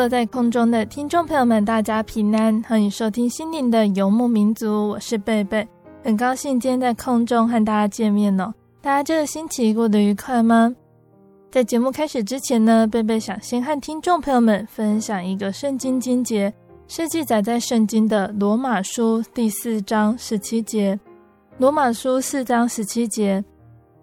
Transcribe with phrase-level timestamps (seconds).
[0.00, 5.68] 坐在空中的听众朋友们，大家平安，欢迎收听心灵的游牧民族，我是贝贝，
[6.02, 8.50] 很高兴今天在空中和大家见面哦。
[8.80, 10.74] 大家这个星期过得愉快吗？
[11.50, 16.50] 在节目开始之前呢，贝贝想先和听众朋友们分享一个圣经经节，
[16.88, 20.98] 是记载在圣经的罗马书第四章十七节。
[21.58, 23.44] 罗马书四章十七节，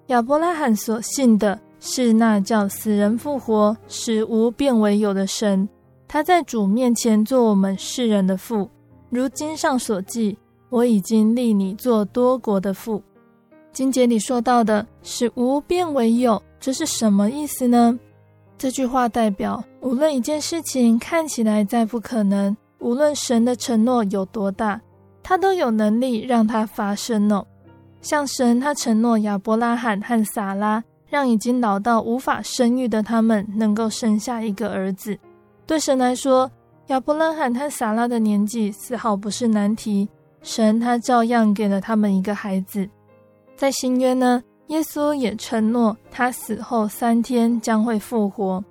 [0.10, 5.68] 亚伯拉罕所信的是那叫死人复活、使无变为有的神。
[6.08, 8.70] 他在主面前做我们世人的父，
[9.10, 10.38] 如经上所记
[10.70, 13.02] ：“我已经立你做多国的父。”
[13.74, 18.00] 经节里说到的是无变为有，这是什么意思呢？
[18.58, 24.82] 这句话代表，无论一件事情看起来再不可能，无论神的承诺有多大，
[25.22, 27.46] 他都有能力让它发生哦。
[28.02, 35.20] 像神，他承诺亚伯拉罕和撒拉，让已经老到无法生育的他们能够生下一个儿子。
[35.68, 36.50] 对神来说，
[36.88, 40.08] 亚伯拉罕和撒拉的年纪丝毫不是难题。
[40.42, 42.88] 神他照样给了他们一个孩子。
[43.58, 48.64] 在新约呢，耶稣也承诺他死后三天将会复活，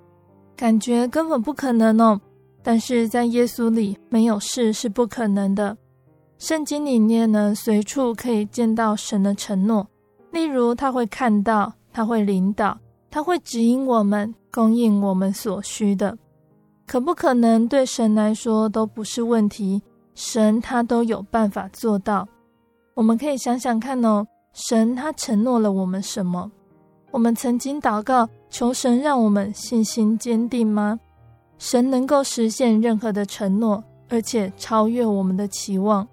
[0.55, 2.19] 感觉根本不可能哦。
[2.63, 5.77] 但是在耶稣里，没有事是不可能的。
[6.39, 9.87] 圣经里面呢，随处可以见到神的承诺，
[10.31, 12.75] 例如他会看到，他会领导，
[13.11, 16.17] 他会指引我们，供应我们所需的。
[16.87, 19.81] 可不可能对神来说都不是问题，
[20.15, 22.25] 神他都有办法做到。
[22.93, 26.49] 我们可以想想看哦，神他承诺了我们什么？
[27.11, 30.97] 我们曾经祷告求神让我们信心坚定吗？
[31.57, 36.07] 神能够实现任何的承诺，而且超越我们的期望。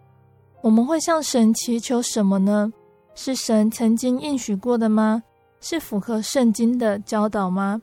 [0.61, 2.73] 我们会向神祈求什么呢？
[3.15, 5.23] 是神曾经应许过的吗？
[5.61, 7.81] 是符合圣经的教导吗？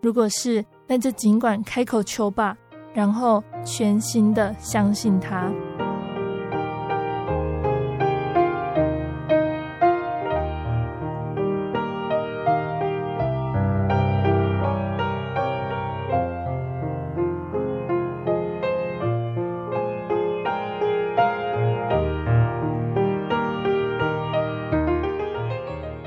[0.00, 2.56] 如果是，那就尽管开口求吧，
[2.92, 5.48] 然后全心的相信他。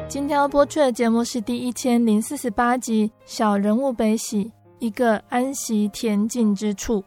[0.10, 4.44] 今天要播出的节目是第一千零四十八集《小人物悲喜》。
[4.84, 7.02] 一个安息恬静之处。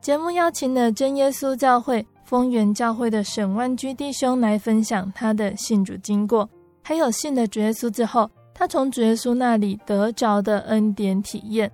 [0.00, 6.48] 节目邀请了真耶稣教会丰原教会的沈万居弟兄来分享他的信主经过，
[6.82, 11.70] 还有信了主耶稣之后，他从主耶稣那里得着的恩典体验。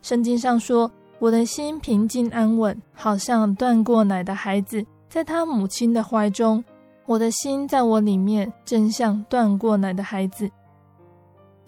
[0.00, 6.64] 圣经上说：“我的心平静安稳，好像断过奶的孩子在他母亲的怀中。
[7.04, 10.50] 我的心在我里面，真像断过奶的孩子。”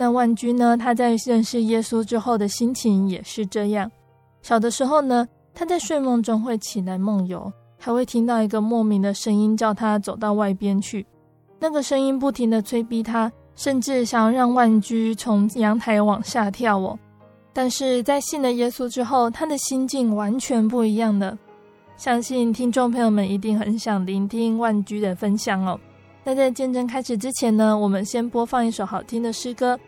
[0.00, 0.78] 那万居呢？
[0.78, 3.90] 他在认识耶稣之后的心情也是这样。
[4.40, 11.06] 小的时候呢，他在睡梦中会起来梦游，还会听到一个莫名的声音叫他走到外边去。
[11.58, 16.98] 那个声音不停地催逼他，甚至想要让万居从阳台往下跳哦。
[17.52, 21.36] 但是在信了耶稣之后，他的心境完全不一样了。
[21.98, 25.78] 相信听众朋友们一定很想聆听万居的分享哦。
[26.24, 29.78] 那在见证开始之前呢，我们先播放一首好听的诗歌。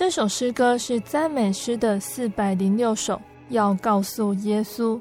[0.00, 3.20] 这首诗歌是赞美诗的四百零六首，
[3.50, 4.98] 要告诉耶稣。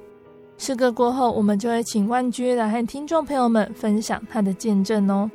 [0.58, 5.32] 诗歌过后，我们就会请万居来和听众朋友们分享他的见证哦。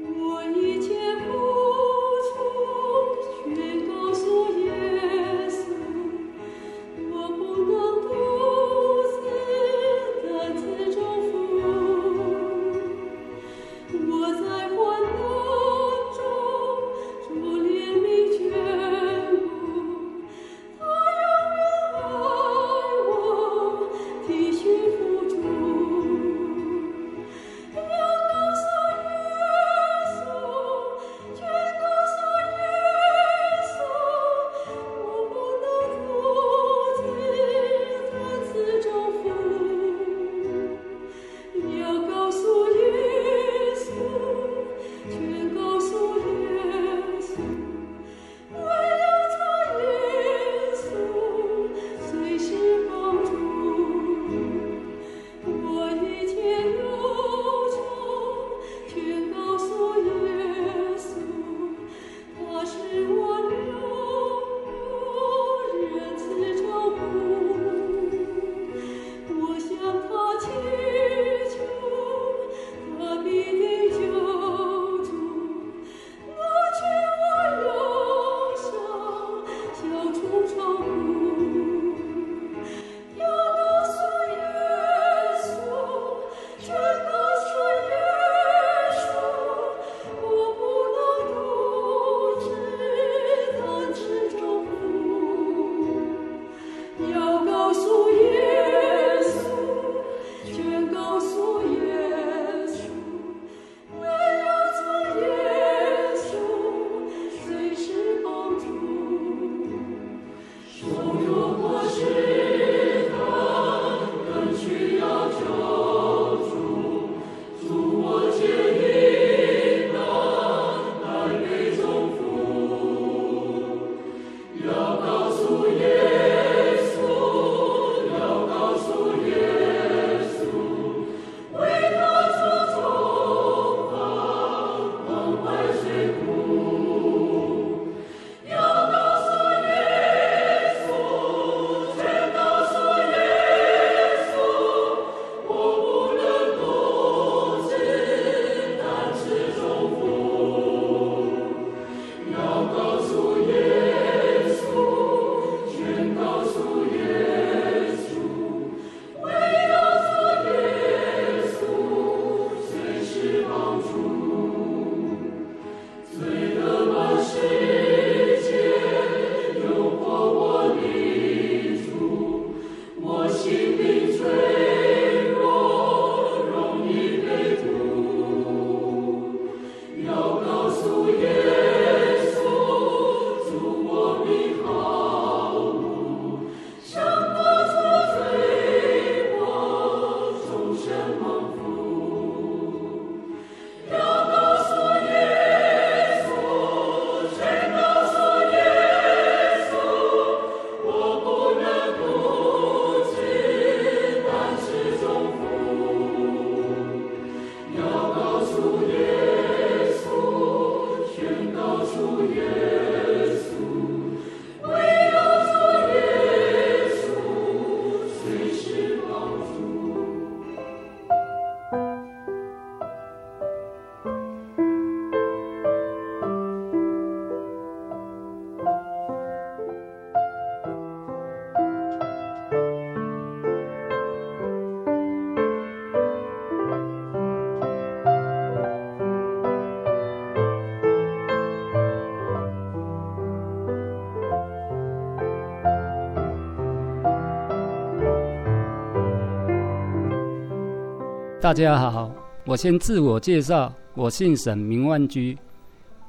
[251.44, 252.10] 大家好，
[252.46, 255.36] 我先自我介绍，我姓沈，名万居，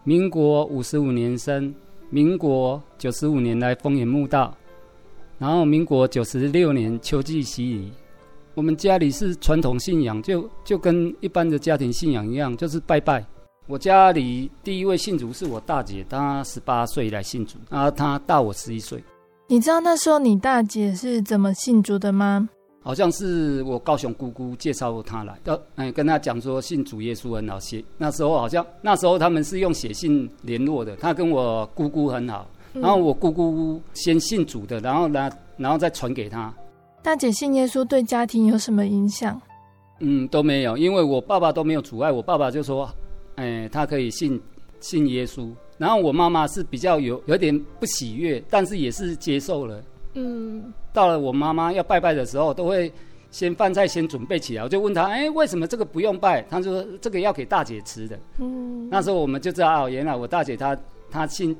[0.06, 1.76] 民国五十五年生，
[2.10, 4.56] 民国九十五年来丰原慕道，
[5.38, 7.92] 然后民国九十六年秋季洗礼。
[8.54, 13.22] 我们家里是传统信仰，就就跟一般的家庭信仰一样，就是拜拜。
[13.68, 19.04] 我家里第一位信主是我大姐，她十八岁来信主，啊她大我十一岁。
[19.48, 22.48] 你知道那时候你大姐是怎么信主的吗？
[22.86, 27.84] 好像是我高雄姑姑介绍他来，要嗯跟他讲说信主耶稣很好写。
[27.98, 36.54] 那时候好像那时候他们是用写信联络的，他跟我姑姑很好，然后我姑姑先信主的，然后呢然后再传给他。
[37.02, 39.42] 大姐信耶稣对家庭有什么影响？
[40.02, 42.88] 嗯，都没有，因为我爸爸都没有阻碍，我爸爸就说。
[43.38, 44.42] 哎，他可以信
[44.80, 49.84] 信耶稣，然后我妈妈是比较有有点不喜悦，但是也是接受了。
[50.16, 52.92] 嗯，到了我妈妈要拜拜的时候，都会
[53.32, 56.42] 先饭菜先准备起来，我就问她，哎，为什么这个不用拜？
[56.50, 58.18] 她说这个要给大姐吃的。
[58.40, 60.78] 嗯，那时候我们就知道，哦，原来我大姐她
[61.12, 61.56] 她信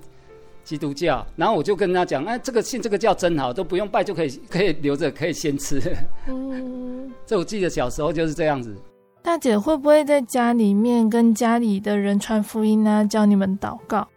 [0.64, 5.82] 基督教，然后我就跟她讲，哎，这个信这个教真好，都不用拜就可以可以留着可以先吃。
[6.28, 8.76] 嗯， 这我记得小时候就是这样子。
[9.22, 13.06] 大姐会不会在家里面跟家里的人传福音呢？
[13.10, 14.08] 教你们祷告？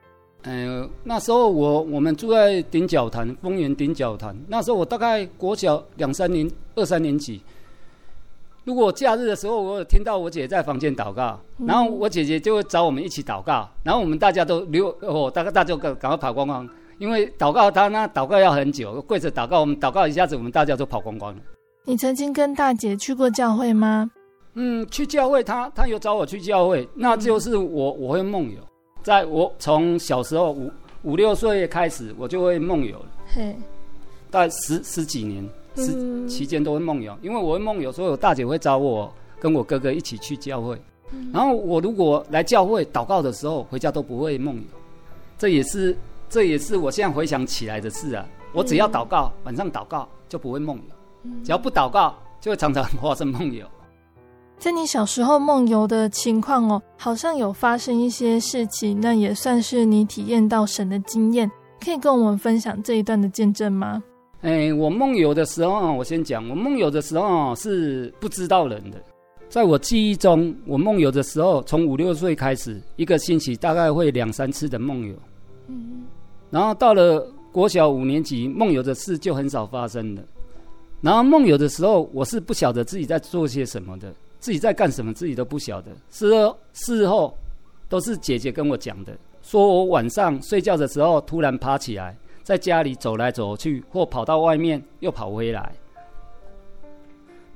[0.43, 4.37] 呃，那时候我我们住在顶角潭，丰原顶角潭。
[4.49, 7.43] 那时候我大概国小两三年、二三年级。
[8.65, 16.69] 如果假日的时候，我有听到我姐在房间祷告，然后我姐姐就会找我们一起祷告，然后我们大家都留哦，大概大家赶赶快跑光光，
[16.99, 21.41] 因为祷告他那祷告要很久，跪着祷告，我们祷告一下子，我们大家都跑光光了。
[21.85, 24.11] 你曾经跟大姐去过教会吗？
[24.53, 28.59] 嗯，去教会他，他他有找我去教会，那就是我我会梦游，
[29.03, 30.71] 在我从小时候五
[31.03, 33.07] 五六岁开始，我就会梦游了。
[33.29, 33.57] 嘿，
[34.31, 40.81] 大概十十几年，十期间都会梦游，因为我会梦游，所以我大姐会找我跟我哥哥一起去教会。
[41.33, 44.63] 然后我如果来教会祷告的时候，回家都不会梦游，
[45.39, 45.97] 这也是
[46.29, 48.27] 这也是我现在回想起来的事啊。
[48.53, 53.65] 我只要祷告，晚上祷告就不会梦游，只要不祷告，就会常常 发生梦游。
[54.59, 61.49] 在你小时候梦游的情况哦，好像有发生一些事情，那也算是你体验到神的经验，
[61.81, 64.03] 可以跟我们分享这一段的见证吗？
[64.41, 69.01] 哎，我梦游的时候，我先讲，我梦游的时候是不知道人的。
[69.49, 75.15] 在我记忆中，我梦游的时候，从五六岁开始，一个星期大概会两三次的梦游。
[75.69, 76.05] 嗯，
[76.51, 80.23] 然后到了国小五年级，梦游的事就很少发生了。
[81.01, 84.13] 然后梦游的时候，我是不晓得自己在做些什么的。
[84.41, 85.91] 自己在干什么，自己都不晓得。
[86.11, 87.37] 事后事后
[87.89, 95.73] 都是姐姐跟我讲的，说我晚上睡觉的时候突然爬起来，在家里走来走去，或跑到外面又跑回来。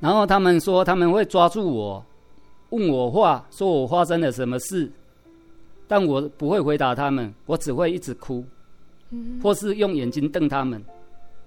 [0.00, 2.04] 然后他们说他们会抓住我，
[2.70, 4.90] 问我话，说我发生了什么事，
[5.86, 8.44] 但我不会回答他们，我只会一直哭，
[9.40, 10.82] 或是用眼睛瞪他们。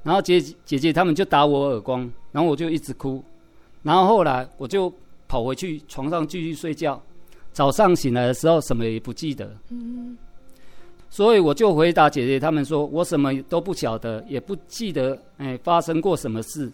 [0.04, 3.22] 然后姐姐姐他们就打我耳光，然后我就一直哭。
[3.84, 4.94] 然后后来我就。
[5.28, 7.02] 跑回去床上继续睡觉，
[7.52, 9.56] 早上醒来的时候什么也不记得。
[9.70, 10.18] 嗯，
[11.10, 16.72] 所以我就回答姐姐他们说，我什么都不晓得，也不记得哎发生过什么事。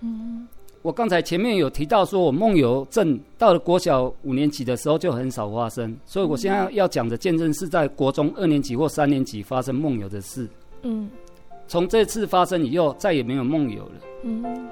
[0.00, 0.46] 嗯，
[0.82, 10.48] 我刚才前面有提到说我梦游症到了国小五年级的时候就很少发生，所以我现在要讲的见证是在国中二年级或三年级发生梦游的事。
[10.82, 11.10] 嗯，
[11.68, 13.92] 从这次发生以后再也没有梦游了。
[14.22, 14.68] 嗯。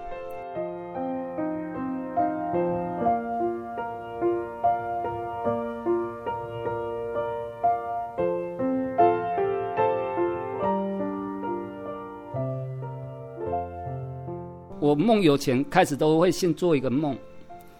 [14.94, 17.18] 我梦游前开始都会先做一个梦，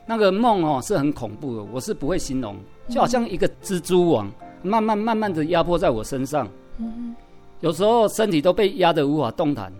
[0.04, 2.56] 那个梦哦是很恐怖的，我是不会形容，
[2.88, 4.28] 就好像一个蜘蛛网
[4.64, 6.48] 慢慢慢慢的压迫在我身上，
[7.60, 9.72] 有时候身体都被压得无法动弹，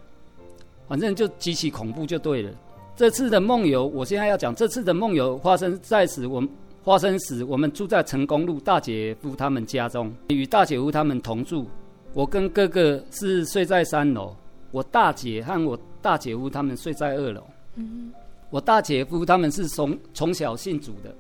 [0.87, 2.53] 反正就极其恐怖就对了。
[2.95, 6.41] 这次的梦游，我现在要讲这次的梦游发生在此，我
[6.85, 11.67] 发生时我们住在成功路大姐夫他们家中，与大姐夫他们同住，
[12.13, 14.37] 我跟哥哥是睡在三楼，
[14.71, 15.77] 我大姐和我。
[16.05, 17.43] 大姐夫他们睡在二楼，
[17.77, 18.13] 嗯，
[18.51, 21.15] 我大姐夫他们是从从小信主的，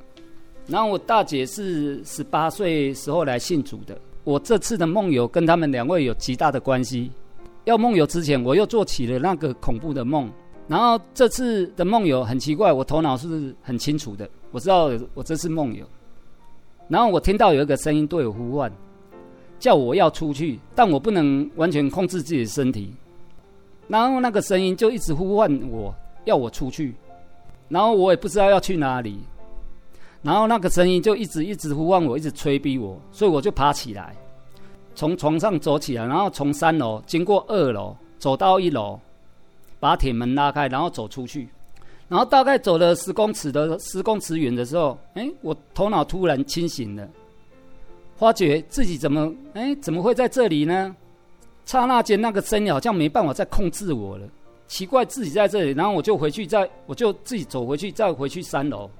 [0.66, 3.96] 然后我大姐是十八岁时候来信主的。
[4.24, 7.10] 我这次的梦游跟他们两位有极大的关系。
[7.64, 10.30] 要梦游之前，我又做起了那个恐怖的梦。
[10.68, 15.86] 然后这次的梦游很奇怪，我头脑是很清楚的，我知道我这次梦游。
[16.88, 18.70] 然后我听到有一个声音对我呼唤，
[19.58, 22.92] 叫我要出去，但我不能完全控制自己的身体。
[23.88, 26.94] 然后那个声音就一直呼唤我，要我出去，
[27.68, 29.18] 然后我也不知道要去哪里，
[30.22, 34.14] 然后那个声音就一直一直呼唤我，一直催逼我，所以我就爬起来，
[34.94, 38.98] 从床上走起来，然后从三楼经过二楼，走到一楼，
[39.78, 41.48] 把铁门拉开，然后走出去。
[42.06, 47.08] 然后大概走了十公尺的十公尺远的时候，哎，我头脑突然清醒了，
[48.16, 50.94] 发觉自己怎么哎怎么会在这里呢？
[51.64, 54.26] 刹那间，那个声音好像没办法再控制我了。
[54.66, 58.90] 奇怪，自己在这里，然后我就回去，再我就自己走回去，再回去三楼，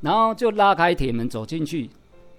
[0.00, 1.88] 然后就拉开铁门走进去。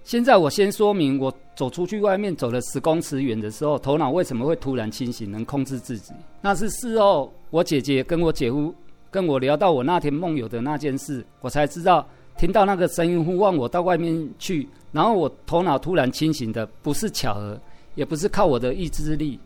[0.02, 6.12] 现在我先说明，我走出去外面走了十公尺远的时候，头脑为什么会突然清醒，能控制自己？
[6.40, 8.74] 那是事后我姐姐跟我姐夫
[9.10, 17.58] 跟我聊到我那天梦游的那件事，我才知道，听到那个声音呼唤我到外面去，然后我头脑突然清醒的，不是巧合，
[17.94, 19.38] 也不是靠我的意志力。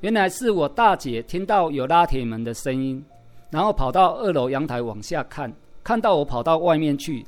[0.00, 3.04] 原来是我大姐听到有拉铁门的声音，
[3.50, 5.52] 然后跑到二楼阳台往下看，
[5.82, 7.26] 看到我跑到外面去，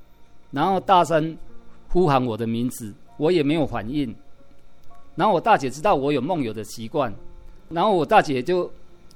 [0.52, 1.36] 然后大声
[1.88, 4.14] 呼喊我的名字，我也没有反应。
[5.16, 7.12] 然后我大姐知道我有梦游的习惯，
[7.68, 8.70] 然后我大姐就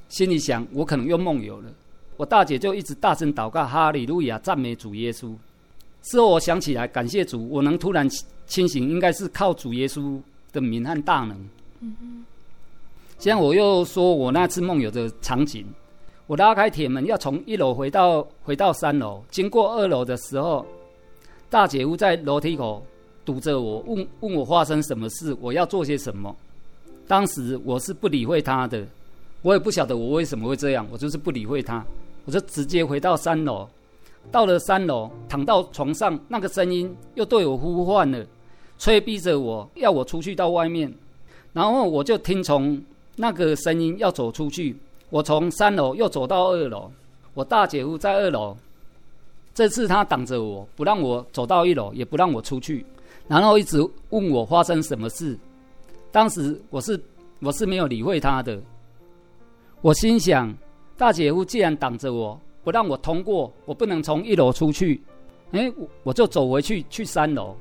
[0.09, 1.71] 心里想，我可能又梦游了。
[2.17, 5.33] 我大姐就一直大声祷告：“哈利路亚，赞美主耶稣。”
[6.03, 8.09] 事后我想起来，感谢主，我能突然
[8.47, 10.21] 清醒，应该是靠主耶稣
[10.53, 11.49] 的名和大能。
[11.81, 12.25] 嗯
[13.19, 15.65] 现在我又说我那次梦游的场景，
[16.27, 20.67] 我拉开铁门要从一楼回到回到三楼，经过二楼的时候，
[21.49, 22.85] 大姐夫在楼梯口
[23.25, 26.35] 堵着我，问问我发生什么事，我要做些什么。
[27.07, 28.85] 当时我是不理会他的，
[29.41, 31.83] 我也不晓得我为什么会这样，我就是不理会他，
[32.27, 33.67] 我就直接回到三楼。
[34.31, 38.27] 到了三楼，躺到床上，那个声音又对我呼唤了，
[38.77, 40.93] 催逼着我要我出去到外面，
[41.55, 42.83] 然后我就听从。
[43.17, 44.77] 那个声音要走出去，
[45.11, 46.91] 我从三楼又走到二楼，
[47.33, 48.57] 我大姐夫在二楼，
[49.55, 52.85] 这次他挡着我，不让我走到一楼，也不让我出去，
[53.29, 53.79] 然后一直
[54.11, 55.39] 问我发生什么事。
[56.11, 57.01] 当时我是
[57.41, 58.61] 我是没有理会他的，
[59.81, 60.53] 我心想，
[60.97, 65.01] 大姐夫既然挡着我，不让我通过，我不能从一楼出去，
[65.53, 67.57] 哎，我就走回去去三楼，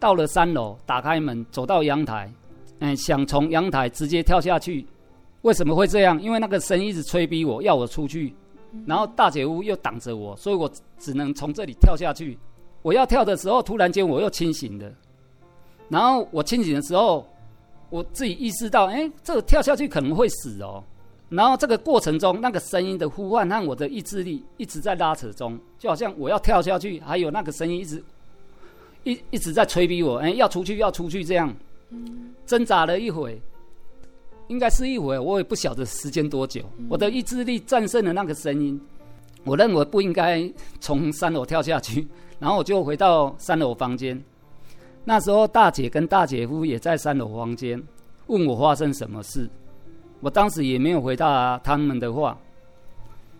[0.00, 2.32] 到了三楼，打开门走到阳台，
[2.78, 4.86] 嗯，想从阳台直接跳下去。
[5.44, 6.20] 为什么会这样？
[6.22, 8.34] 因为那个声音一直催逼我要我出去，
[8.86, 12.38] 然后大姐屋又挡着我，所以我只能从这里跳下去。
[12.80, 14.90] 我要跳的时候，突然间我又清醒了。
[15.90, 17.28] 然后我清醒的时候，
[17.90, 20.82] 我自己意识到，哎，这个跳下去可能会死哦。
[21.28, 28.02] 然后这个过程中，那个声音的呼唤和我的意志力一直在拉扯中，就好像我要跳下去，还有那个声音一直
[29.02, 31.54] 一一直在催逼我，哎，要出去，要出去，这样
[32.46, 33.38] 挣扎了一会。
[34.48, 36.62] 应该是一会，我也不晓得时间多久。
[36.88, 38.80] 我的意志力战胜了那个声音，
[39.44, 42.06] 我认为不应该从三楼跳下去，
[42.38, 44.22] 然后我就回到三楼房间。
[45.04, 47.82] 那时候大姐跟大姐夫也在三楼房间，
[48.26, 49.48] 问我发生什么事。
[50.20, 52.38] 我当时也没有回答他们的话，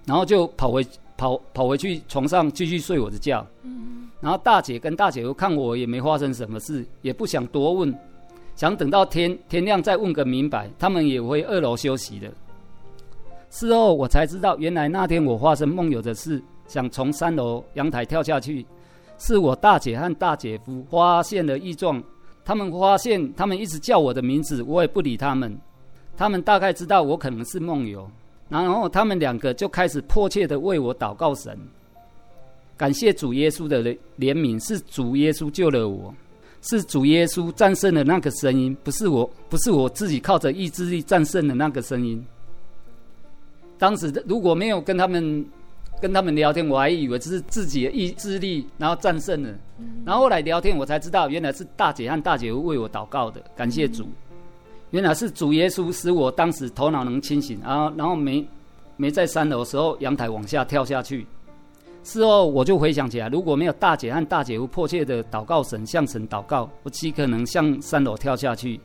[0.05, 3.47] 然后就跑回跑跑回去床上继续睡我的觉。
[4.21, 7.95] 然后大姐跟大姐夫看我也没发生什么事，也不想多问。
[8.57, 12.31] 想等到天天亮再问个明白，他们也回二楼休息了。
[13.51, 18.67] 事后我才知道，原来那天我发生梦游的事，想从三楼阳台跳下去，
[19.19, 22.03] 是我大姐和大姐夫发现了异状。
[22.45, 25.57] 他们发现，他们一直叫我的名字，我也不理他们。
[26.17, 28.09] 他们大概知道我可能是梦游，
[28.49, 31.59] 然后他们两个就开始迫切的为我祷告神，
[32.77, 33.83] 感谢主耶稣的
[34.19, 36.15] 怜悯，是主耶稣救了我。
[36.69, 42.25] 是主耶稣战胜了那个声音，不是我，不是我自己靠着意志力战胜了那个声音。
[43.79, 45.45] 当时如果没有跟他们
[46.01, 49.49] 跟他们聊天，我还以为这是自己的意志力，然后战胜了。
[50.05, 54.07] 然后后来聊天，我才知道原来是大姐和大姐夫为我祷告的，感谢主。
[54.91, 58.47] 原来是主耶稣使我当时头脑能清醒，然后然后没
[58.97, 61.27] 没在三楼的时候阳台往下跳下去。
[62.05, 68.79] 事后我就回想起来，如果没有大姐和大姐夫迫切的祷告神，向神祷告，我极可能向三楼跳下去？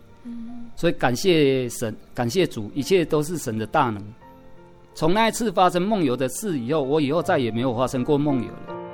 [0.76, 4.02] 所以感谢神，感谢主，一切都是神的大能。
[4.96, 8.89] 从那一次发生梦游的事以后，我以后再也没有发生过梦游了。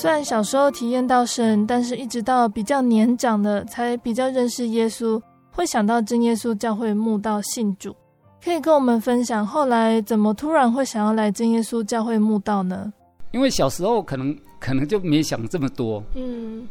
[0.00, 5.20] 虽然小时候体验到神，但是一直到比较年长的才比较认识耶稣，
[5.52, 7.94] 会想到真耶稣教会慕道信主。
[8.42, 12.90] 可以跟我们分享后来怎么突然会想要来真耶稣教会慕道呢？
[13.32, 16.02] 因为小时候可能可能就没想这么多。
[16.14, 16.66] 嗯，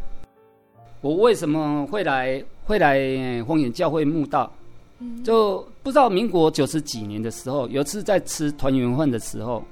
[1.01, 2.97] 我为什么会来会来
[3.43, 4.51] 荒野教会慕道？
[4.97, 9.63] 嗯，就不知道民国九十几年的时候，有一次在吃团圆饭的时候，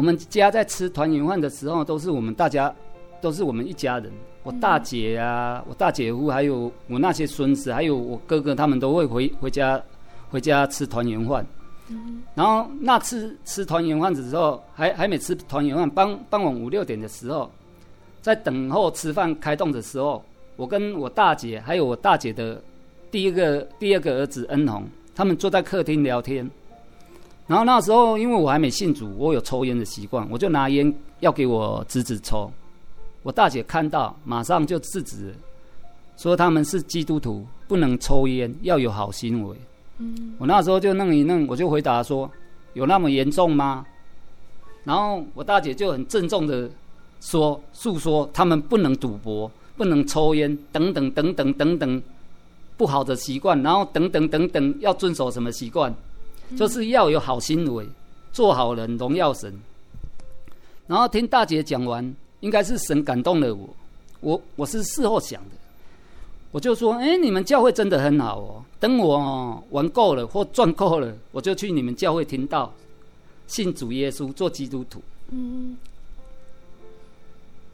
[0.00, 2.74] 我们家在吃团圆饭的时候，都是我们大家
[3.20, 4.10] 都是我们一家人。
[4.42, 9.78] 我大姐啊，我大姐夫，还有我那些孙子，还有我哥哥，他们都会回回家
[10.30, 11.46] 回家吃团圆饭。
[11.88, 17.50] 嗯、然后那次吃团圆饭的时候，还还没吃团圆饭，傍傍晚五六点的时候，
[18.22, 20.24] 在等候吃饭开动的时候，
[20.56, 22.58] 我跟我大姐还有我大姐的
[23.10, 24.82] 第一个第二个儿子恩宏，
[25.14, 26.50] 他们坐在客厅聊天。
[27.50, 32.48] 然后那时候因为我还没信主，我有抽烟的习惯，我就拿烟要给我侄子抽。
[33.24, 35.34] 我大姐看到，马上就制止，
[36.16, 39.56] 说他们是基督徒，不能抽烟，要有好行为。
[39.98, 42.30] 嗯，我那时候就弄一弄，我就回答说
[42.74, 43.84] ：“有那么严重吗？”
[44.84, 46.70] 然后我大姐就很郑重的
[47.20, 52.00] 说：“诉说他们不能赌博，不能抽烟，等等等等等等
[52.76, 55.92] 不好的习惯，然后等等等等要遵守什么习惯，
[56.56, 57.88] 就是要有好行为，
[58.32, 59.60] 做好人，荣耀神。”
[60.86, 62.14] 然后听大姐讲完。
[62.40, 63.68] 应该是神感动了我，
[64.20, 65.56] 我我是事后想的，
[66.52, 68.64] 我就说，哎，你们教会真的很好哦。
[68.78, 72.72] 等我玩够了或赚够了，我就去你们教会听到，
[73.46, 75.02] 信主耶稣，做基督徒。
[75.28, 75.76] 嗯。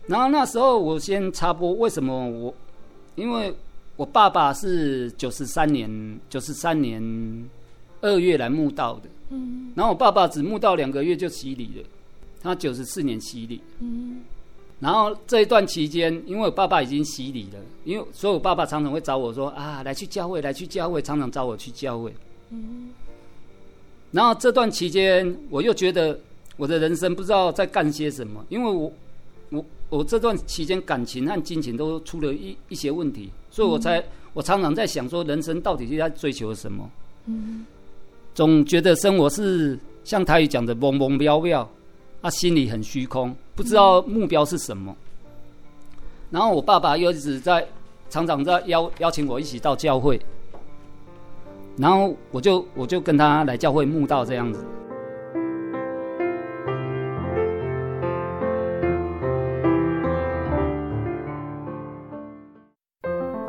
[0.08, 2.52] 然后那时候我先插播，为什么我？
[3.14, 3.54] 因为
[3.94, 7.00] 我爸爸是九十三年，九十三年
[8.00, 9.08] 二月来墓道的。
[9.30, 9.72] 嗯。
[9.74, 11.84] 然后我爸爸只墓道两个月就洗礼了，
[12.42, 13.60] 他九十四年洗礼。
[13.80, 14.20] 嗯。
[14.78, 22.12] 然后这一段期间，因为我爸爸已经洗礼了，因为所以我爸爸常常会找我说啊，来去教会，来去教会，常常找我去教会。
[22.50, 22.90] 嗯。
[24.12, 26.18] 然后这段期间，我又觉得
[26.56, 28.92] 我的人生不知道在干些什么，因为我
[29.48, 34.04] 我我这段期间感情和金钱都出了一一些问题，所以我才、嗯、
[34.34, 36.90] 我常常在想说，人生到底是在追求什么？
[37.24, 37.64] 嗯。
[38.36, 41.66] 总觉得生活是像台语讲的“懵懵飘飘”。
[42.20, 44.94] 他心里很虚空，不知道目标是什么。
[46.28, 47.66] 然后我爸爸又一直在，
[48.10, 50.20] 厂长在邀邀请我一起到教会。
[51.78, 54.62] 然后我就我就跟他来教会慕道这样子。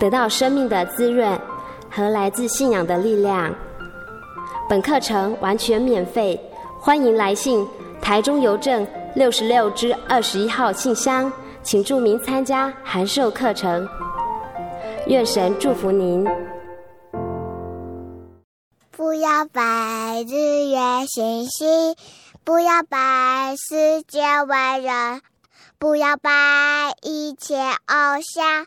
[0.00, 1.38] 得到生命的滋润
[1.90, 3.54] 和来自信仰的力量。
[4.66, 6.40] 本课程完全免费，
[6.80, 7.66] 欢迎来信
[8.00, 11.30] 台中邮政六十六支二十一号信箱，
[11.62, 13.86] 请注明参加函授课程。
[15.06, 16.26] 愿神祝福您。
[18.90, 21.94] 不要拜日月星星，
[22.44, 25.20] 不要拜世界万人，
[25.78, 26.30] 不要拜
[27.02, 28.66] 一切偶像，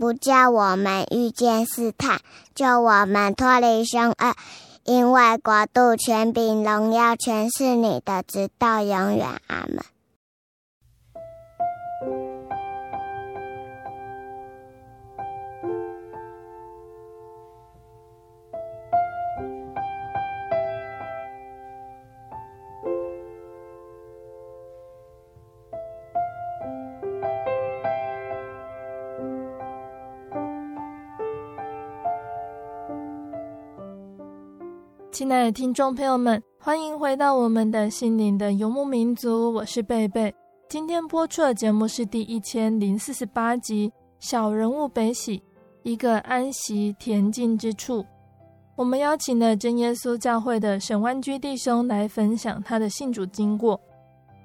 [0.00, 2.22] 不叫我们遇见试探，
[2.54, 4.34] 救我们脱离凶恶。
[4.84, 9.26] 因为国度、权柄、荣耀，全是你的，直到永远。
[9.46, 9.84] 阿门。
[35.20, 40.34] 亲爱的听众朋友们，欢迎回到我们的心灵的游牧民族，我是贝贝。
[40.66, 45.38] 今天播出的节目是第一千零四十八集《小人物悲喜》，
[45.82, 48.02] 一个安息恬静之处。
[48.74, 53.78] 我们邀请了真耶稣教会的沈万居弟兄来分享他的信主经过。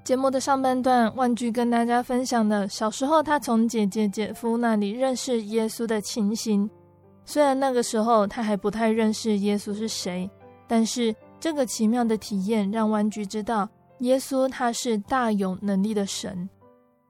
[0.03, 6.69] 节目的上半段，万居跟大家分享了小时候他从姐姐、姐夫那里认识耶稣的情形。
[7.23, 10.29] 虽然那个时候他还不太认识耶稣是谁，
[10.67, 16.49] 但是这个奇妙的体验让万居知道，耶稣他是大有能力的神。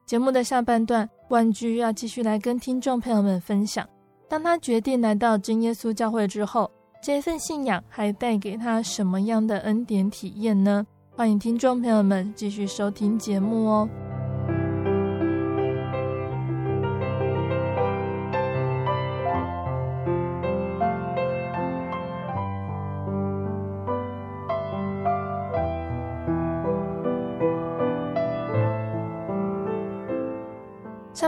[0.05, 3.87] 节目的下半段，万居要继续来跟听众朋友们分享，
[4.27, 6.69] 当他决定来到真耶稣教会之后，
[7.01, 10.85] 这份信仰还带给他什么样的恩典体验呢？
[11.15, 13.89] 欢迎听众朋友们继续收听节目哦。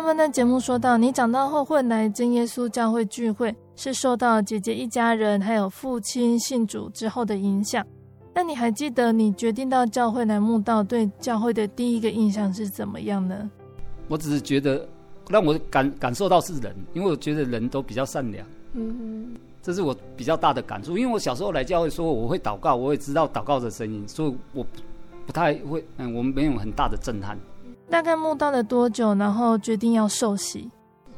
[0.08, 7.86] 上面的节目说到，你长大后会来真耶稣教会聚会，是受到姐姐一家人还有父亲信主之后的影响。
[8.34, 13.52] 那你还记得你决定到教会来慕道，对教会的第一个印象是怎么样呢？
[14.08, 14.88] 我只是觉得
[15.28, 18.48] 让我感感受到是人，因为我觉得人都比较善良。
[18.76, 20.98] 嗯哼，这是我比较大的感触。
[20.98, 24.66] 因为我小时候来教会说我会祷告，我也知道祷告的声音，所以我
[25.26, 27.38] 不太会，嗯，我们没有很大的震撼。
[27.90, 30.70] 大概慕道了多久，然后决定要受洗？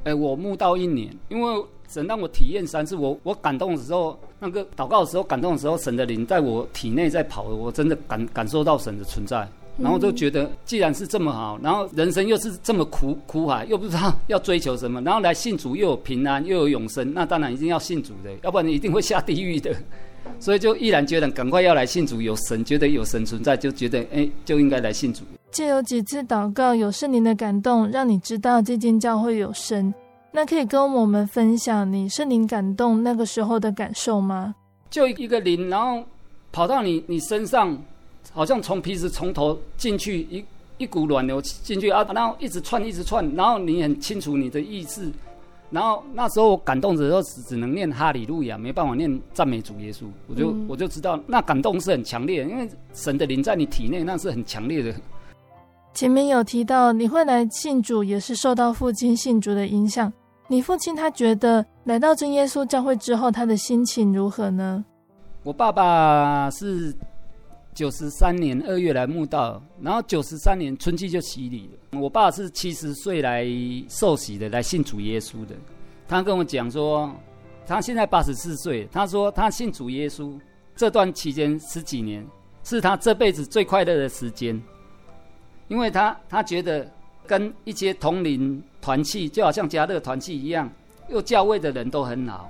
[0.03, 1.65] 哎，我慕道一年，因为。
[1.91, 19.75] 神让我体验三次，我我感动的时候，那个祷告的时候，感动的时候，神的灵在我体内在跑，我真的感感受到神的存在，然后就觉得，既然是这么好，然后人生又是这么苦苦海，又不知道要追求什么，然后来信主又有平安又有永生，那当然一定要信主的，要不然你一定会下地狱的，
[20.39, 25.23] 所以就毅然决然赶快要来信主，有神觉得有神存在，就觉得哎就应该来信主。
[25.51, 29.93] 借有几次祷告，有圣灵的感动，让你知道这间教会有神。
[30.31, 34.53] 那可以跟我们分享你圣灵感动那个时候的感受吗？
[34.89, 36.03] 就一个灵，然后
[36.51, 37.75] 跑到你你身上，
[38.31, 40.45] 好像从鼻子从头进去一
[40.77, 45.11] 一股暖流进去啊，然后一直窜一直窜，然后你很清楚你的意志，
[45.71, 54.93] 然后那时候我感动的时候只只能念哈利路亚，没办法念赞美主耶稣，我就、嗯、我就知道那感动是很强烈的，因为神的灵在你体内，那是很强烈的。
[55.99, 60.09] 前面有提到你会来信主，也是受到父亲信主的影响。
[60.47, 64.85] 你父亲他觉得来到真耶稣教会之后，他的心情如何呢？
[65.43, 66.95] 我爸爸是
[67.73, 71.99] 九十三年二月来慕道，然后九十三年春季就洗礼了。
[71.99, 73.45] 我爸是七十岁来
[73.89, 75.53] 受洗的，来信主耶稣的。
[76.07, 77.13] 他跟我讲说，
[77.67, 80.31] 他现在八十四岁，他说他信主耶稣
[80.77, 82.25] 这段期间十几年，
[82.63, 84.57] 是他这辈子最快乐的时间，
[85.69, 86.85] 因为他他觉得。
[87.27, 90.67] 跟一些同龄团契，就好像家乐团契一样，
[91.09, 92.49] 又教会的人都很好，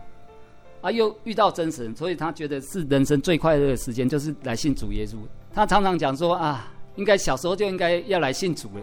[0.80, 5.18] 啊，又遇到真神，所以他觉得是人生最快乐的时间，就是来信主耶稣。
[5.54, 8.82] 他常常讲说啊，应该小时候就应该要来信主了，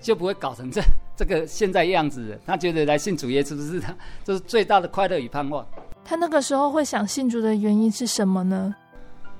[0.00, 0.82] 就不会搞成这
[1.16, 2.36] 这个现在样子。
[2.44, 5.64] 他觉得来信主耶稣是他这是最大的快乐与盼望。
[6.04, 8.74] 他那个时候会想信主的原因是什么呢？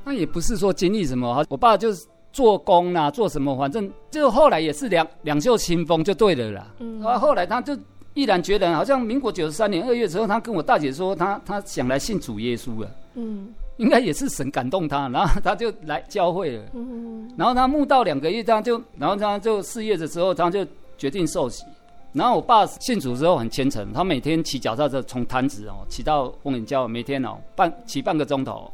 [0.04, 2.06] 那也不是说经历什么，我爸就是。
[2.32, 3.56] 做工啊，做什么？
[3.56, 6.66] 反正就后来也是两两袖清风就对了啦。
[6.78, 7.76] 嗯，然后后来他就
[8.14, 12.90] 毅然决然，好像民国九十三年二月之后，他跟我大姐说他，他他想来信主耶稣了。
[13.14, 16.62] 嗯，应该也是神感动他，然后他就来教会了。
[16.74, 20.66] 嗯，然后他慕道两个月，他就然后他就四月的时候，他就
[20.96, 21.64] 决定受洗。
[22.12, 28.68] 然后我爸信主之后很虔诚，他每天骑脚踏车从潭子哦骑到丰原教，每天哦半骑半个钟头。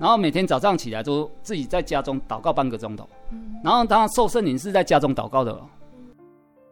[0.00, 3.06] 然后每天早上起来都自己在家中祷告半个钟头，
[3.62, 5.54] 然后他受圣灵是在家中祷告的。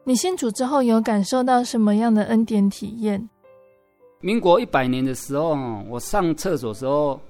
[0.05, 3.29] 你信主之后有感受到什么样的恩典体验？
[4.21, 5.55] 民国一百年的时候，
[5.91, 7.21] 我上厕所的时候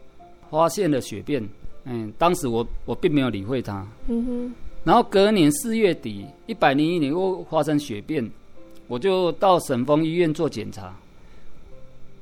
[0.49, 1.47] 发现了血便，
[1.83, 3.85] 嗯，当时我我并没有理会它。
[4.07, 4.55] 嗯哼。
[4.85, 8.31] 然后隔年四月底，一百零一年又发生血便，
[8.87, 10.95] 我就到省丰医院做检查，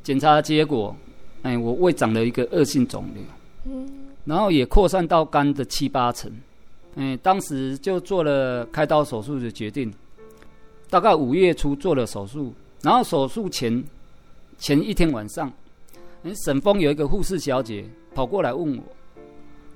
[0.03, 0.97] 检查的结果，
[1.43, 3.23] 哎，我胃长了一个恶性肿瘤。
[4.25, 6.31] 然后也扩散到肝的七八成，
[6.97, 9.93] 嗯，当时就做了开刀手术的决定，
[10.91, 12.53] 大概五月初做了手术，
[12.83, 13.85] 然后手术前
[14.59, 15.53] 前一天晚上，
[16.23, 18.83] 嗯，省丰有一个护士小姐跑过来问我，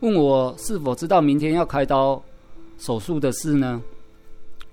[0.01, 2.21] 问我是否知道明天要开刀
[2.79, 3.81] 手术的事呢？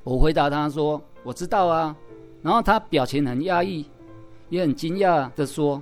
[0.04, 1.96] 我回答她说我知道啊，
[2.42, 3.86] 然后她表情很压抑，
[4.50, 5.82] 也很惊讶地说。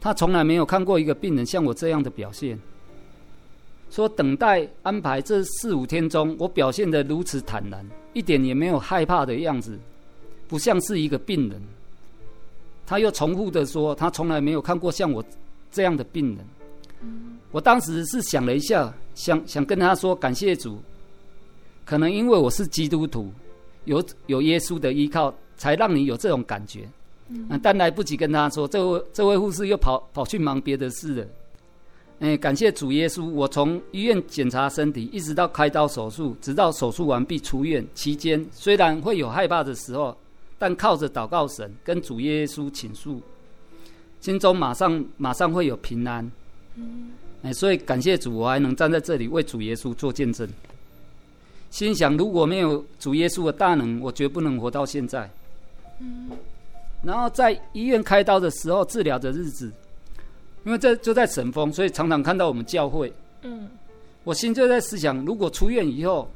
[0.00, 2.58] 他从来没有看过一个病人像我这样的表现。
[3.90, 9.78] 说等待安排这四五天中，我表现得如此坦然，一点也没有害怕的样子，
[10.46, 11.60] 不像是一个病人。
[12.86, 15.24] 他又重复的说，他从来没有看过像我
[15.72, 16.46] 这样的病人。
[17.50, 20.78] 我当时是想了一下，想想跟他说感谢主，
[21.86, 23.32] 可能因为我是基督徒，
[23.86, 26.86] 有有耶稣的依靠，才让你有这种感觉。
[27.62, 31.26] 但来不及跟他说，这位这位护士又跑跑去忙别的事了。
[32.20, 40.16] 哎，感谢主耶稣，我从医院检查身体，一直到开刀手术，直到手术完毕出院期间，虽然会有害怕的时候，
[40.58, 43.22] 但靠着祷告神，跟主耶稣倾诉，
[44.20, 46.28] 心中马上马上会有平安。
[47.42, 50.48] 哎，所以感谢主，我还能站在这里为主耶稣做见证。
[51.70, 55.30] 心想，如果没有主耶稣的大能，我绝不能活到现在。
[56.00, 56.30] 嗯。
[57.02, 59.72] 然后在医院开刀的时候，治疗的日子，
[60.64, 63.12] 因为这就在神丰，所以常常看到我们教会。
[63.42, 63.68] 嗯，
[64.24, 66.28] 我心就在思想，如果出院以后，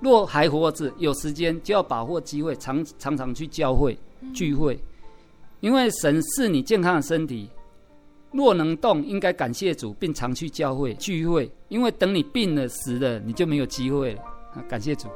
[0.00, 3.98] 若还活着，有时间就要把握机会，常常常去教会
[4.34, 4.78] 聚会，
[5.60, 7.48] 因为神赐你健康的身体，
[8.32, 14.22] 若能动，应该感谢主，并常去教会聚会，因为等你病了死了，你就没有机会了。
[14.68, 15.08] 感谢主。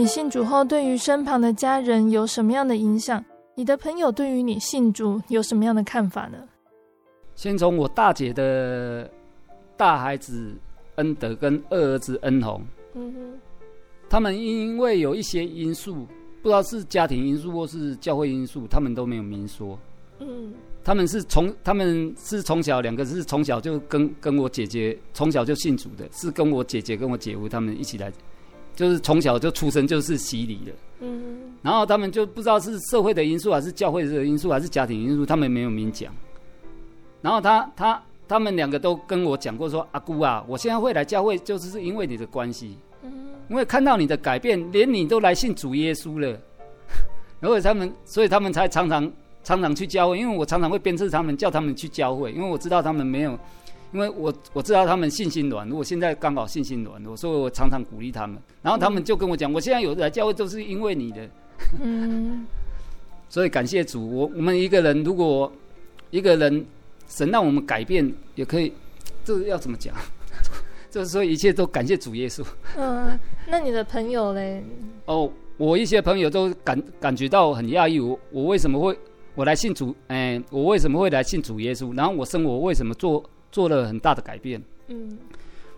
[0.00, 3.22] 你信主后，对于身旁的家人有什么样的影响？
[3.54, 6.38] 你的朋友对于你信主有什么样的看法呢？
[7.34, 9.10] 先从我大姐的
[9.76, 10.54] 大孩子
[10.94, 13.38] 恩德跟二儿子恩宏，嗯，
[14.08, 16.06] 他们因为有一些因素，
[16.40, 19.78] 不知道是家庭因素或是教会因素，他们都没有明说。
[20.18, 28.10] 嗯，他们是从他们是从小两个是从小就跟跟我姐姐从小就信主的，是跟我姐姐跟我姐夫他们一起来。
[28.80, 36.10] 就是从小就出生就是洗礼的，嗯，然后他们就不知道是社会的因素还是教会的因素还是家庭因素，他们没有明讲。
[37.20, 43.12] 然后他他他们两个都跟我讲过说，阿姑啊，我现在会来教会就是是因为你的关系，嗯，
[43.50, 46.40] 因为看到你的改变，连你都来信主耶稣了，
[47.38, 49.12] 然后他们所以他们才常常
[49.44, 53.38] 常常去教会，因为我常常会鞭策他们叫他们去教会，因为我知道他们没有。
[53.92, 58.38] 因为我我知道他们信心软，我现在刚好信心软，所以我常常鼓励他们。
[58.62, 61.28] 然后他们就跟我讲，我现在有来教会都是因为你的。
[61.80, 62.46] 嗯。
[63.28, 65.52] 所以感谢主，我我们一个人如果
[66.10, 66.66] 一个人
[67.06, 68.72] 神让我们改变，也可以，
[69.24, 69.94] 这要怎么讲？
[70.90, 72.44] 就是说一切都感谢主耶稣。
[72.76, 74.64] 嗯，那你的朋友嘞？
[75.04, 78.98] 哦，我一些朋友都感感觉到很讶异，我我为什么会
[79.36, 79.94] 我来信主？
[80.08, 81.96] 哎，我为什么会来信主耶稣？
[81.96, 83.22] 然后我生活为什么做？
[83.50, 84.62] 做了很大的改变。
[84.88, 85.18] 嗯，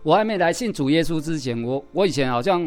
[0.02, 2.62] 我还没来信主耶稣之前，我我以前好像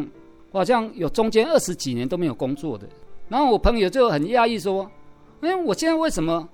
[0.52, 2.86] 我好像有中间二十几年都没有工作的。
[3.28, 4.88] 然后我朋友就很讶异说
[5.42, 6.48] ：“哎，我现在为什么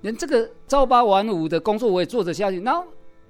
[0.00, 2.60] 连这个朝八晚五的工作我也做得下去？
[2.62, 2.84] 然后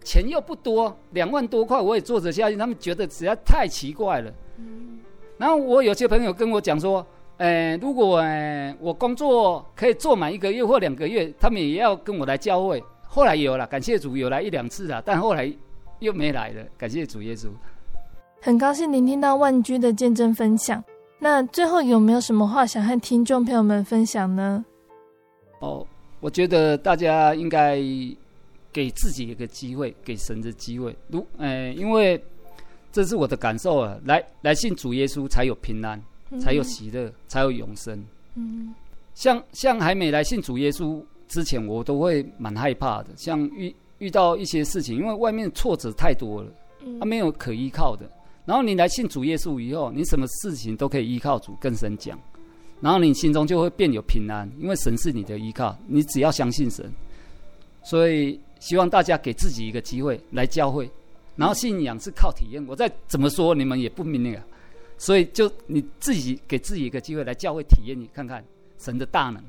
[0.04, 2.56] 钱又不多，两万多块我也做得下去？
[2.56, 5.00] 他们觉得实在太奇怪了。”嗯，
[5.36, 7.04] 然后我有些朋友跟我讲说
[7.38, 12.80] ：“哎，如果哎我工作可以做满一个月或两个月，他们也要跟我来教会。”
[13.14, 15.48] 后来有了，感谢主有来一两次啊，但后来
[16.00, 16.66] 又没来了。
[16.76, 17.46] 感谢主耶稣，
[18.42, 20.82] 很高兴聆听到万居的见证分享。
[21.20, 24.64] 那最后有没有什么话想和听众朋友们分享呢？
[25.60, 25.86] 哦，
[26.18, 27.76] 我觉得大家应该
[28.72, 30.92] 给自己一个机会，给神的机会。
[31.06, 32.20] 如，呃，因为
[32.90, 36.02] 这是我的感受啊，来来信主耶稣才有平安，
[36.40, 38.04] 才有喜乐，嗯、才有永生。
[38.34, 38.74] 嗯，
[39.14, 41.00] 像像还没来信主耶稣。
[41.28, 48.10] 之前我都会蛮害怕的，像遇遇到一些事情，因为外面挫折太多了，嗯，他没有可依靠的。
[48.44, 52.18] 然后你来信主耶稣以后，你什么事情都可以依靠主跟神讲，
[52.80, 56.92] 然后你心中就会变有平安，因为神是你的依靠，你只要相信神。
[57.82, 60.90] 所以希望大家给自己一个机会来教会，
[61.36, 62.62] 然后信仰是靠体验。
[62.66, 64.44] 我再怎么说你们也不明了，
[64.98, 68.44] 所以就你自己给自己一个机会来教会体验，你看看
[68.78, 69.42] 神的大能。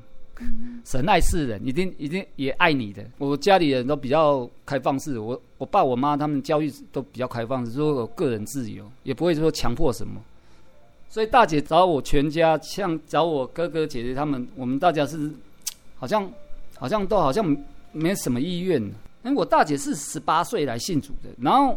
[0.84, 3.04] 神爱世人，一定一定也爱你的。
[3.18, 10.20] 我家里人都比较开放式，我我爸我妈他们教育都比较开放式，说有个人自由，也不会说强迫什么。
[11.08, 15.30] 所以大姐找我全家，像找我哥哥姐姐他们，我们大家是
[15.96, 16.30] 好像
[16.76, 17.56] 好像都好像
[17.92, 18.82] 没什么意愿。
[19.24, 21.76] 因为我大姐是十八岁来信主的，然后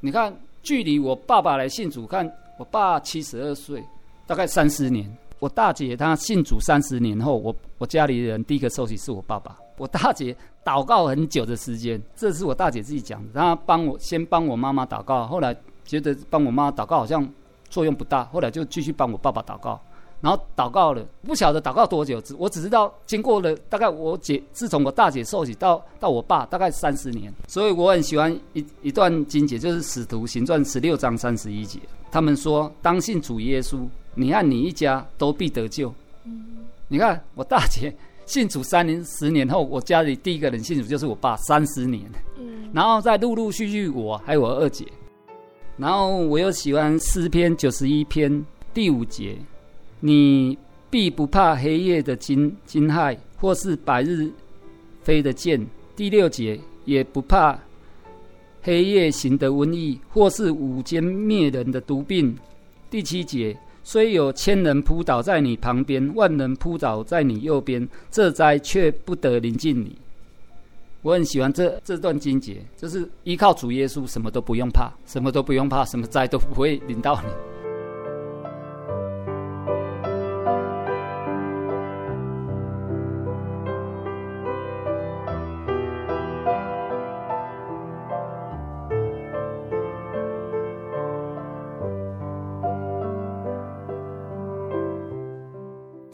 [0.00, 3.82] 你看距离我爸爸来信主，看我爸七十二岁，
[4.26, 5.06] 大概三十年。
[5.38, 9.56] 我大姐她信主三十年后，我我家里人第一个受洗是我爸爸。
[9.76, 13.28] 我大姐祷告很久的时间，这是我大姐自己讲的。
[13.34, 17.26] 她帮我先帮我妈妈祷告，后来觉得帮我妈祷告好像
[17.70, 19.80] 作用不大，后来就继续帮我爸爸祷告。
[20.20, 31.78] 然后祷告了，不晓得祷告多久，只我只知道经过了大概我姐自从我大姐受洗到到我爸大概三十年，所以我很喜欢一一段经节，就是《使徒行传》十六章三十一节，
[32.10, 35.92] 他们说：“当信主耶稣，你和你一家都必得救。”
[36.24, 37.94] 嗯，你看我大姐
[38.26, 42.04] 信主三年十年后，我家里第一个人信主就是我爸三十年，
[42.38, 44.84] 嗯，然后再陆陆续续我还有我二姐，
[45.76, 48.44] 然后我又喜欢诗篇九十一篇
[48.74, 49.36] 第五节。
[50.00, 50.56] 你
[50.90, 54.30] 必不怕黑夜的惊惊骇，或是白日
[55.02, 55.66] 飞的箭。
[55.96, 57.58] 第六节，也不怕
[58.62, 62.36] 黑夜行的瘟疫，或是午间灭人的毒病。
[62.88, 63.58] 第七节，
[63.90, 69.96] 虽有千人扑倒在你旁边，万人扑倒在你右边，这灾却不得临近你。
[71.00, 77.57] 我很喜欢这这段经节，就是依靠主耶稣，什么都不用怕，什么都不用怕，什么灾都不会临到你。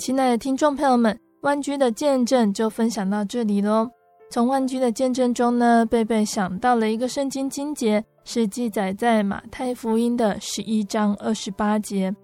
[0.05, 3.89] 亲爱的听众朋友们，万居的见证就分享到这里喽。
[4.31, 12.15] 从万居的见证中呢，贝贝想到了一个圣经经节，是记载在马太福音的十一章二十八节。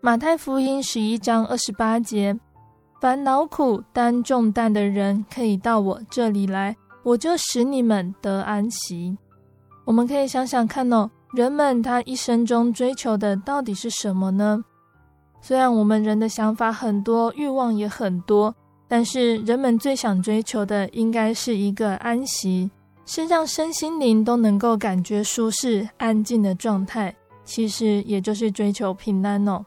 [0.00, 2.34] 马太福音十一章二十八节：
[2.98, 9.14] 烦恼苦担重担的人，可以到我这里来，我就使你们得安息。
[9.84, 14.64] 我们可以想想看哦，人们他一生中追求的到底是什么呢？
[15.40, 18.54] 虽然我们人的想法很多，欲望也很多，
[18.86, 22.70] 但是人们最想追求的应该是一个安息，
[23.06, 27.14] 是让身心灵都能够感觉舒适、安静的状态。
[27.44, 29.64] 其实也就是追求平安哦。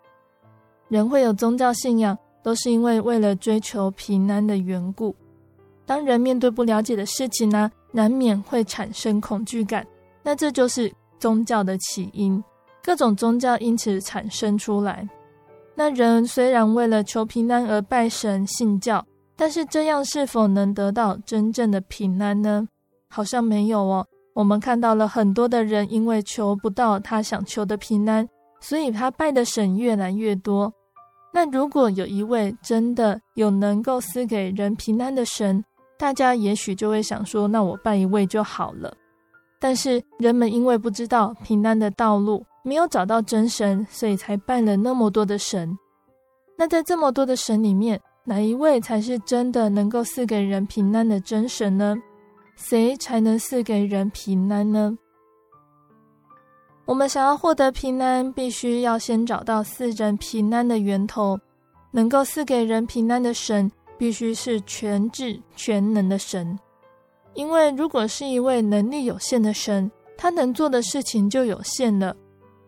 [0.88, 5.15] 人会有宗教信仰，都是因为为了追求平安的缘故。
[5.84, 9.84] 当人面对不了解的事情呢，难免会产生恐惧感。
[10.22, 12.43] 那这就是宗教的起因，
[12.84, 15.09] 各种宗教因此产生出来。
[15.74, 19.03] 那人虽然为了求平安而拜神信教，
[19.36, 22.67] 但是这样是否能得到真正的平安呢？
[23.09, 24.05] 好像没有哦。
[24.34, 28.28] 我们看到了很多的人因为求不到他想求的平安，
[28.59, 30.72] 所以他拜的神越来越多。
[31.34, 35.63] 那如果有一位真的有能够赐给人平安的神，
[35.97, 38.93] 大家也许就会想说：那我拜一位就好了。
[39.59, 42.45] 但是人们因为不知道平安的道路。
[42.64, 45.78] 没有找到真神，所以才拜了那么多的神。
[46.57, 51.95] 那在这么多的神里面，哪一位才是真的能够赐给人平安的真神呢？
[52.55, 54.95] 谁才能赐给人平安呢？
[56.86, 61.39] 我们想要获得平安，必须要先找到赐人平安的源头。
[61.93, 66.57] 能够赐给人平安的神，必须是全智全能的神。
[67.34, 72.16] 因为如果是一位能力有限的神，他能做的事情就有限了。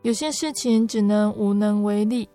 [0.04, 2.28] 有些事情只能无能为力，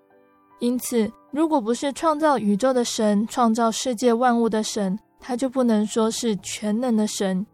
[0.58, 7.46] 因此，如果不是创造宇宙的神、创造世界万物的神，他就不能说是全能的神。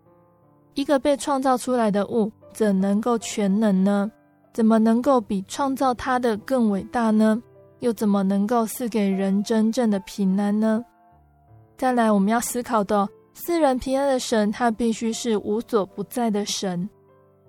[0.74, 4.10] 一个被创造出来的物，怎能够全能呢？
[4.52, 7.42] 怎么能够比创造他的更伟大呢？
[7.80, 10.84] 又怎么能够赐给人真正的平安呢？
[11.76, 16.88] 再来，我们要思考的，赐人平安的神，他必须是无所不在的神。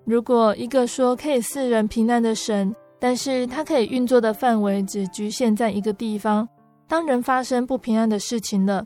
[0.06, 6.48] 如果一个说可以赐人平安的神，但是他可以运作的范围只局限在一个地方，
[6.88, 8.86] 当人发生不平安的事情了，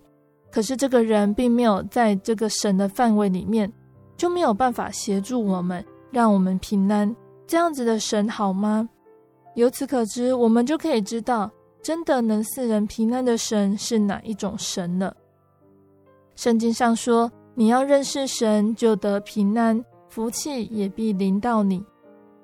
[0.49, 3.71] 可是这个人并没有在这个神的范围里面，
[4.15, 7.13] 就没有办法协助我们，让我们平安。
[7.45, 8.87] 这样子的神好吗？
[9.55, 11.51] 由此可知，我们就可以知道，
[11.83, 15.13] 真的能赐人平安的神是哪一种神了。
[16.35, 19.83] 圣经上说，你要认识神，就得平安。
[20.09, 21.83] 福气也必临到你。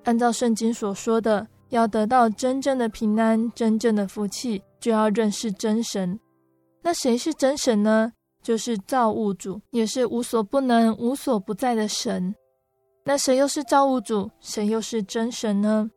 [0.03, 6.19] 按照圣经所说的，要得到真正的平安、真正的福气，就要认识真神。
[6.81, 8.13] 那谁是真神呢？
[8.43, 12.35] 就是造物主，也是无所不能、无所不在的神。
[13.03, 14.29] 那谁又是造物主？
[14.39, 15.89] 谁又是真神呢？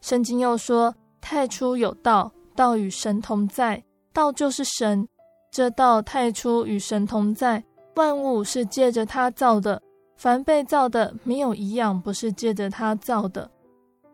[0.00, 5.06] 圣经又说：“太初有道，道与神同在，道就是神。
[5.52, 7.62] 这道太初与神同在，
[7.96, 9.82] 万物是借着他造的。”
[10.20, 13.50] 凡被造的，没有一样不是借着他造的。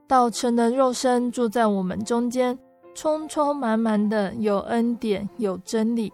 [0.07, 2.57] 道成的肉身，住在我们中间，
[2.95, 6.13] 充充满满的有恩典，有真理。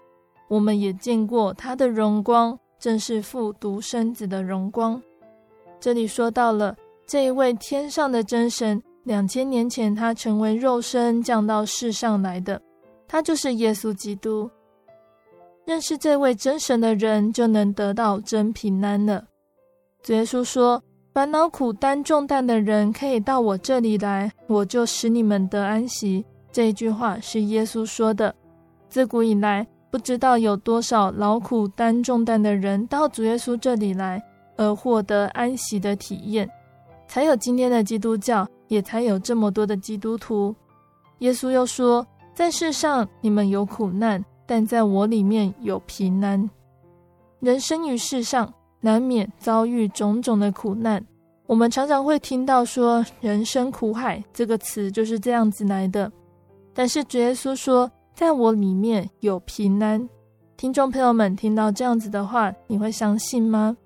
[0.48, 4.98] 我们也见过他的荣光，正是父独生子的荣光。
[5.78, 6.74] 这里说到了
[7.06, 12.58] 这一位天上的真神，两千年前他成为肉身降到世上来的。
[13.06, 14.50] 他就是耶稣基督。
[15.66, 19.26] 认识这位真神的人，就能得到真平安了。
[20.02, 20.82] 主耶稣说
[21.14, 28.34] ：“烦恼苦担重担的人，可以到我这里来，我就使你们得安息。”这一句话是耶稣说的。
[28.88, 34.22] 自古以来，不知道有多少劳苦担重担的人到主耶稣这里来，
[34.56, 36.50] 而获得安息的体验，
[37.06, 40.54] 才有今天的基督教，也才有这么多的基督徒。
[41.18, 46.50] 耶稣又说：“在世上你们有苦难。”但在我里面有平安。
[47.38, 51.02] 人生于世上，难免遭遇种种的苦难。
[51.46, 56.12] 我们常常会听到说“人生苦海”这个词就是这样子来的。
[56.74, 60.08] 但是主耶稣说，在我里面有平安。
[60.56, 63.76] 听众朋友们听到这样子的话，你会相信吗？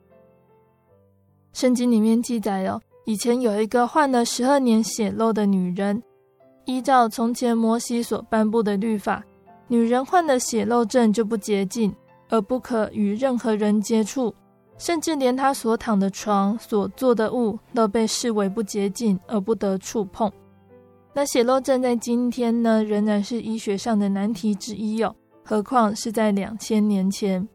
[1.53, 6.03] 圣经里面记载了，以前有一个患了十二年血漏的女人，
[6.67, 9.25] 依照从前摩西所颁布的律法。
[9.69, 11.93] 女人患了血漏症就不洁净，
[12.29, 14.33] 而不可与任何人接触，
[14.79, 20.31] 甚至连她所躺的床、所坐的物都被视为不洁净，而不得触碰。
[21.13, 27.49] 那血漏症在今天呢，仍然是医学上的难题之一哟，何况是在两千年前。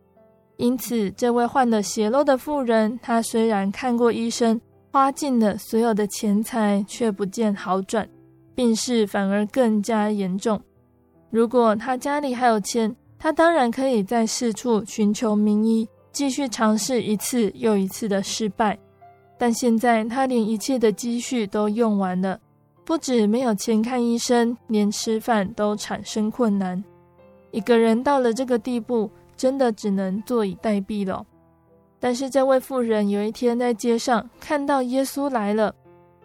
[0.57, 4.59] 因此，这位患了血漏的妇人，她虽然看过医生，
[4.91, 8.07] 花尽了所有的钱财，却不见好转，
[8.55, 10.59] 病势反而更加严重。
[11.29, 18.77] 如果她家里还有钱，她当然可以在四处寻求名医，继续尝试一次又一次的失败。
[19.37, 22.39] 但现在他连一切的积蓄都用完了，
[22.85, 26.83] 不止没有钱看医生，连吃饭都产生困难。
[27.49, 31.25] 一个人到了这个地步，真的只能坐以待毙了。
[31.99, 35.73] 但是这位妇人有一天在街上看到耶稣来了，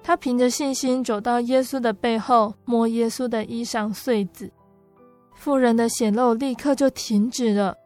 [0.03, 4.51] 她凭着信心走到耶稣的背后，摸耶稣的衣裳穗子。
[5.35, 7.77] 妇人的血漏立刻就停止了。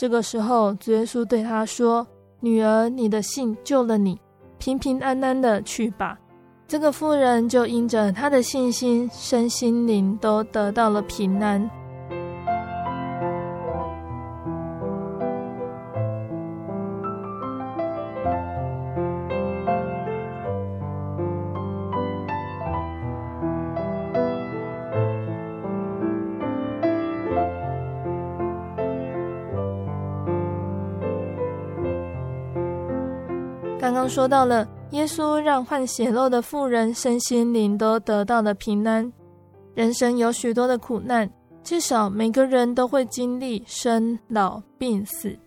[0.00, 2.06] 这个时候，主耶稣对他说
[2.40, 4.18] ：“女儿，你的信救了你，
[4.56, 6.18] 平平安安的去吧。”
[6.66, 11.70] 这个妇人就因着她的信心，身心灵都得到了平安。
[34.10, 39.10] 说到了，耶稣让患血漏的妇人身心灵都得到了平安。
[39.72, 41.30] 人生有许多的苦难，
[41.62, 45.38] 至少每个人都会经历生老病死。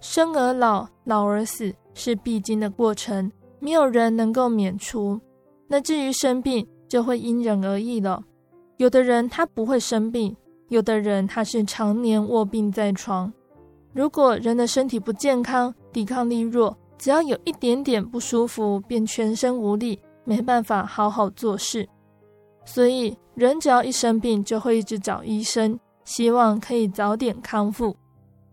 [0.00, 3.30] 生而老，老而死是必经的过程，
[3.60, 5.20] 没有人能够免除。
[5.68, 8.20] 那至于生病，就会因人而异了。
[8.78, 10.36] 有的人他不会生病，
[10.70, 13.32] 有的人他是常年卧病在床。
[13.92, 21.84] 如果人的身体不健康，抵抗力弱，只要有一点点不舒服，便全身无力，没办法好好做事。
[22.64, 27.96] 所以，人只要一生病，就会一直找医生，希望可以早点康复。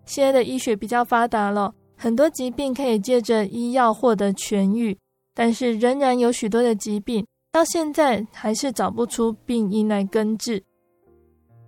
[0.03, 4.97] 现在的医学比较发达了，很多疾病可以借着医药获得痊愈，
[5.35, 10.63] 但是仍然有许多的疾病，到现在还是找不出病因来根治。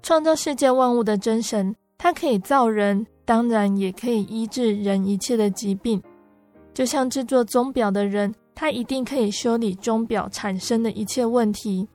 [0.02, 6.02] 创造世界万物的真神，他可以造人，当然也可以医治人一切的疾病。
[6.74, 11.88] 就像制作钟表的人，他一定可以修理钟表产生的一切问题。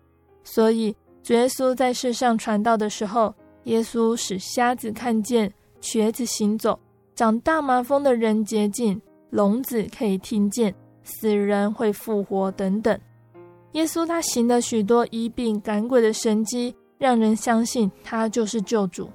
[0.44, 6.78] 所以，主耶稣在世上传道的时候，耶稣使瞎子看见，瘸子行走，
[7.14, 9.00] 长大麻风的人洁净，
[9.30, 12.98] 聋子可以听见，死人会复活等等。
[13.72, 19.10] 耶稣他行了许多医病赶鬼的神迹，让人相信他就是救主。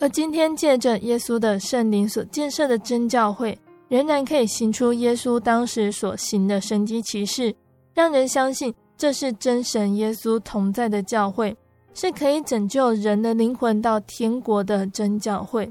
[0.00, 3.56] 而今天借着耶稣的圣灵所建设的真教会。
[3.92, 7.54] 仍然可以行出耶稣当时所行的神迹奇事，
[7.92, 11.54] 让人相信这是真神耶稣同在的教会，
[11.92, 15.70] 是可以拯救人的灵魂到天国的真教会。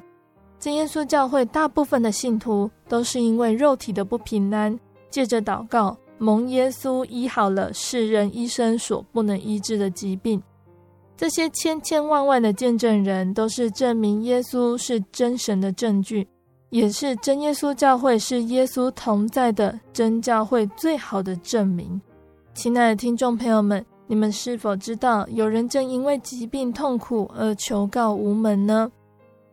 [0.59, 10.39] 真耶稣教会大部分的信徒都是因为肉体的不平安，借着祷告蒙耶稣医好了世人医生所不能医治的疾病。
[11.17, 16.27] 这些千千万万的见证人，都是证明耶稣是真神的证据。
[16.71, 22.01] 也是真耶稣教会是耶稣同在的真教会最好的证明。
[22.53, 28.89] 亲爱的听众朋友们，你们是否知道有人正因为疾病痛苦而求告无门呢？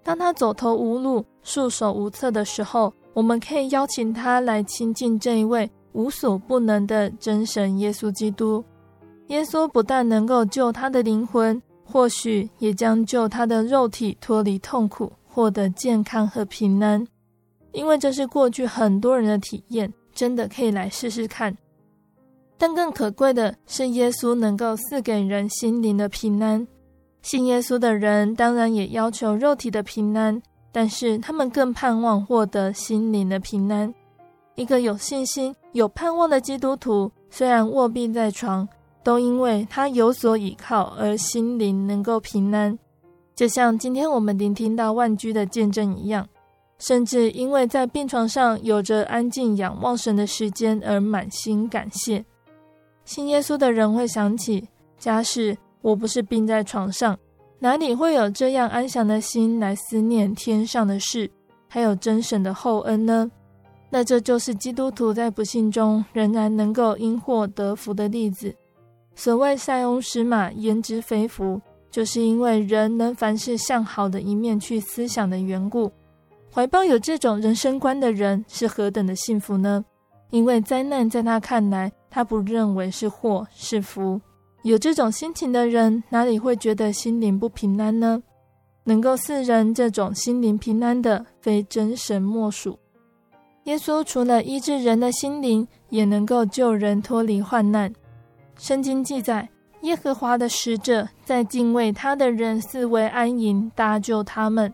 [0.05, 8.65] 当他走投无路、束手无策的时候，我们可以邀请他来亲近这一位无所不能的真神耶稣基督。
[9.27, 17.07] 耶稣不但能够救他的灵魂，或许也将救他的肉体脱离痛苦，获得健康和平安。
[17.73, 21.57] 因为这是过去很多人的体验，真的可以来试试看。
[22.57, 26.67] 但更可贵的是，耶稣能够赐给人心灵的平安。
[27.23, 30.41] 信耶稣的人当然也要求肉体的平安，
[30.73, 33.93] 但是他们更盼望获得心灵的平安。
[34.55, 38.67] 一个有信心、有盼望的基督徒，虽然卧病在床，
[39.05, 42.77] 都因为他有所倚靠而心灵能够平安。
[43.39, 46.29] 就像今天我们聆听到万居的见证一样，
[46.81, 52.25] 甚至因为在病床上有着安静仰望神的时间而满心感谢。
[53.05, 54.67] 信耶稣的人会想起，
[54.99, 55.57] 假使。
[55.83, 57.17] 我不是病在床上，
[57.61, 61.31] 哪里会有这样安详的心来思念天上的事，
[61.69, 63.31] 还有真神的厚恩呢？
[63.89, 68.53] 那这就是基督徒在不幸中仍然能够因祸得福的例子。
[69.15, 71.61] 所谓塞翁失马焉知非福，
[71.91, 75.91] 就是因为人能凡事向好的一面去思想的缘故。
[76.53, 79.85] 怀抱有这种人生观的人是何等的幸福呢？
[80.31, 84.21] 因为灾难在他看来，他不认为是祸，是福。
[84.63, 88.23] 有这种心情的人，哪里会觉得心灵不平安呢？
[88.85, 92.79] 能够赐人这种心灵平安的，非真神莫属。
[93.65, 97.93] 耶稣除了医治人的心灵，也能够救人脱离患难。
[98.59, 99.49] 圣经记载，
[99.83, 104.73] 耶和华的使者在敬畏他的人四围安营，搭救他们。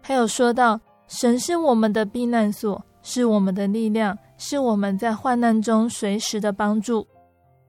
[0.00, 7.06] 还有说到，神是我们的避难所，是我们的力量，是我们在患难中随时的帮助。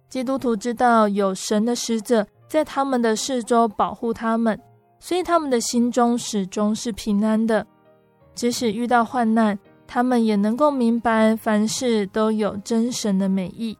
[0.09, 4.57] 基督徒知道有神的使者在他们的四周保护他们，
[4.99, 7.65] 所以他们的心中始终是平安的。
[8.33, 13.77] 即使遇到患难，他们也能够明白凡事都有真神的美意，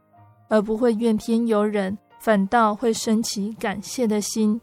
[0.50, 4.60] 而不会怨天尤人，反倒会升起感谢的心。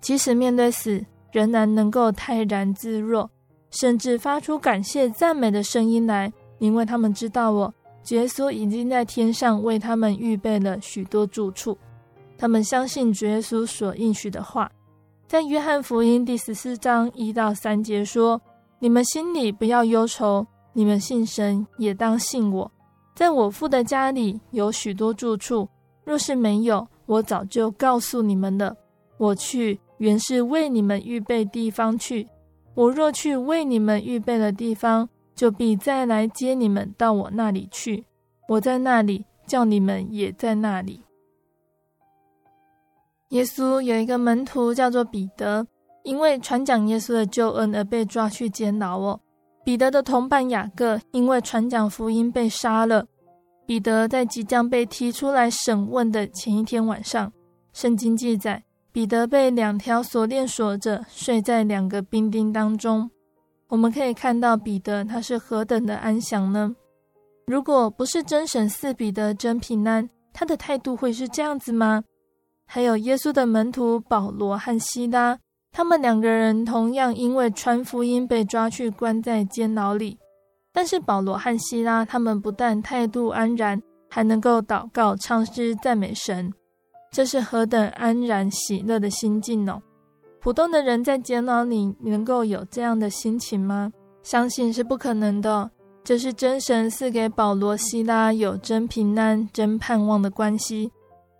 [0.00, 3.30] 即使面对死，仍然能够泰然自若，
[3.70, 7.74] 甚至发出感谢赞美的声音来，因为他们知道我。
[8.08, 11.78] 耶稣已经在天上为他们预备了许多住处，
[12.36, 14.68] 他们相信耶稣所应许的话，
[15.28, 18.42] 在约翰福音第十四章一到三节说
[18.80, 22.68] ：“你们心里不要忧愁，你们信神也当信我，
[23.14, 25.68] 在我父的家里有许多住处，
[26.04, 28.76] 若是没有，我早就告诉你们了。
[29.18, 32.28] 我去原是为你们预备地方去，
[32.74, 38.04] 我若去为你们预备了地方。”就必再来接你们到我那里去，
[38.48, 41.00] 我在那里，叫你们也在那里。
[43.30, 45.66] 耶稣有一个门徒叫做彼得，
[46.04, 49.18] 因为传讲耶稣的救恩而被抓去监牢哦。
[49.64, 53.06] 彼得的同伴雅各因为传讲福音被杀了。
[53.72, 57.32] 彼得在即将被提出来审问的前一天晚上，
[57.72, 58.62] 圣经记载，
[58.92, 63.10] 彼得被两条锁链锁着，睡在两个兵丁当中。
[63.68, 66.76] 我们可以看到彼得他是何等的安详呢？
[67.46, 72.04] 如果不是真神赐彼得真平安，他的态度会是这样子吗？
[72.66, 75.38] 还有耶稣的门徒保罗和西拉，
[75.72, 80.18] 他们两个人同样因为传福音被抓去关在监牢里，
[80.72, 86.52] 但是保罗和希拉他们不但态度安然，还能够祷告、唱诗、赞美神，
[87.10, 89.82] 这是何等安然喜乐的心境呢？
[90.40, 93.92] 普通的人在监牢里能够有这样的心情吗？
[94.22, 95.70] 相信是不可能的。
[96.04, 100.90] 这是真神赐给保罗、希拉有真平安、真盼望的关系。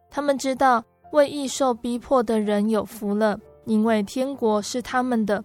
[0.09, 5.43] 他们知道为义受逼迫的人有福了，因为天国是他们的，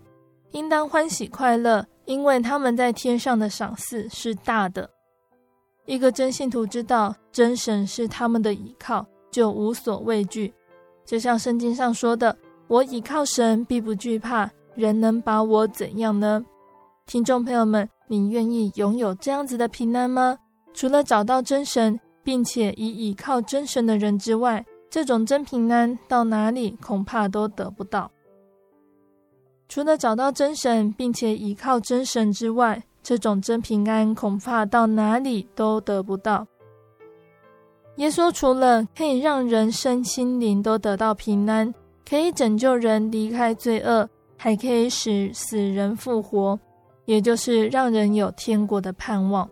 [0.52, 4.90] 应当欢喜快乐，因为他们在天上的赏赐是大的。
[5.86, 10.52] 一个真信徒知道真神是他们的依靠，就无所畏惧。
[11.06, 12.36] 就像圣经上说的。
[12.70, 14.52] 我倚靠神，必不惧怕。
[14.76, 16.44] 人能把我怎样呢？
[17.06, 20.38] 听众朋友们，你愿意拥有这样子的平安吗？
[20.74, 28.12] 除了找到真神，并且以倚靠真神的人之外，这种真平安到哪里恐怕都得不到。
[29.70, 36.48] 除了找到真神，并且依靠真神之外，这种真平安恐怕到哪里都得不到。
[37.98, 41.74] 耶稣除了可以让人身心灵都得到平安。
[42.10, 44.08] 可以拯救人离开罪恶，
[44.38, 46.58] 还可以使死人复活，
[47.04, 49.50] 也就是让人有天国的盼望。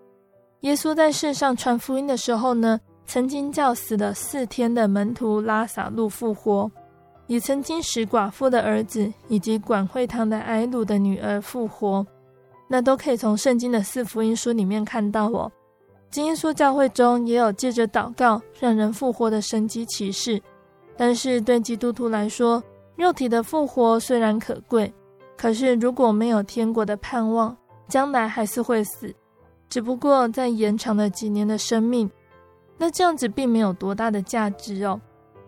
[0.61, 6.71] 耶稣在世上传福音的时候呢，曾经叫死了四天的门徒拉撒路复活，
[7.27, 12.05] 也曾经使寡妇的儿子以及管会堂的埃鲁的女儿复活。
[12.67, 15.51] 那都可以从圣经的四福音书里面看到哦。
[16.09, 20.41] 真耶稣教会中也有借着祷告让人复活的神迹奇事。
[20.97, 22.63] 但是对基督徒来说，
[22.95, 24.91] 肉体的复活虽然可贵，
[25.35, 27.55] 可是如果没有天国的盼望，
[27.87, 29.13] 将来还是会死。
[29.67, 32.09] 只不过再延长了几年的生命，
[32.77, 34.99] 那这样子并没有多大的价值哦。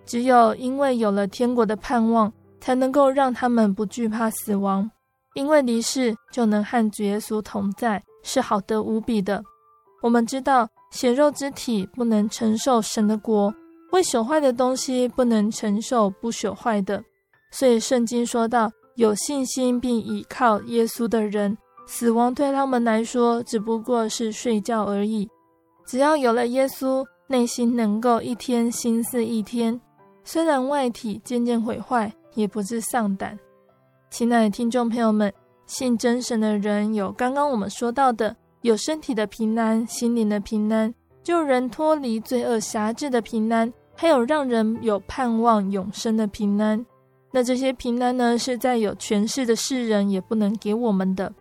[0.07, 2.31] 只有因为有了天国的盼望，
[2.61, 4.89] 才能够让他们不惧怕死亡，
[5.35, 9.43] 因为离世就能和主耶稣同在，是好的无比的。
[10.01, 13.53] 我们知道血肉之体不能承受神的国，
[13.91, 17.03] 会朽坏的东西不能承受不朽坏的。
[17.51, 25.27] 所以圣经说到，有信心并倚靠耶稣的人，死亡对他们来说只不过是睡觉而已。
[25.85, 29.79] 只要有了耶稣，内心能够一天心似一天，
[30.27, 33.39] 虽然外体渐渐毁坏，也不致丧胆。
[34.09, 35.33] 亲爱的听众朋友们，
[35.67, 46.85] 信真神的人有刚刚我们说到的，有身体的平安、心灵的平安，救人脱离罪恶辖制的平安，还有让人有盼望永生的平安。
[47.31, 51.33] 那这些平安呢，是在有权势的世人也不能给我们的，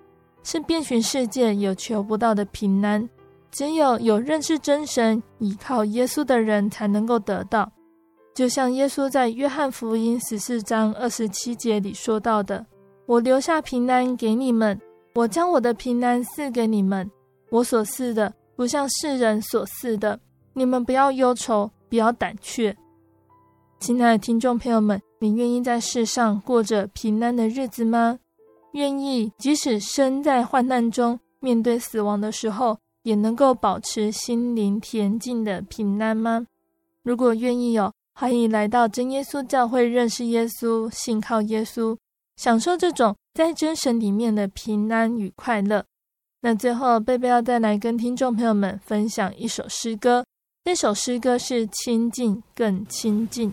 [0.45, 3.11] 是遍寻世界有求不到的平安，
[3.51, 7.69] 只有有认识真神、依靠耶稣的人才能够得到。
[8.37, 12.67] 就像耶稣在约翰福音十四章二十七节里说到的
[13.09, 14.79] ：“我留下平安给你们，
[15.15, 17.11] 我将我的平安赐给你们。
[17.49, 20.21] 我所赐的，不像世人所赐的。
[20.53, 22.77] 你们不要忧愁，不要胆怯。”
[23.81, 28.19] 亲爱的听众朋友们，你愿意在世上过着平安的日子吗？
[28.73, 36.47] 愿意即使身在患难中，面对死亡的时候，也能够保持心灵恬静的平安吗？
[37.03, 41.95] 如果愿意哦，欢迎来到真耶稣教会，认识耶稣，信靠耶稣，
[42.37, 45.85] 享受这种在真神里面的平安与快乐。
[46.41, 50.25] 那最后，贝贝要再来跟听众朋友们分享一首诗歌。
[50.65, 53.53] 那首诗歌是亲近，更亲近。